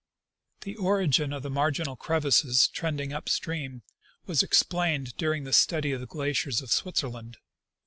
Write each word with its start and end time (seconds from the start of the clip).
The 0.61 0.75
origin 0.77 1.31
of 1.31 1.43
the 1.43 1.51
marginal 1.51 1.95
crevasses 1.95 2.67
trending 2.69 3.13
up 3.13 3.29
stream 3.29 3.83
was 4.25 4.41
explained 4.41 5.15
during 5.15 5.43
the 5.43 5.53
study 5.53 5.91
of 5.91 5.99
the 5.99 6.07
glaciers 6.07 6.59
of 6.59 6.71
Switzerland. 6.71 7.37